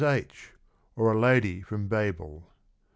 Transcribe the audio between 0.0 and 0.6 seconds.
H,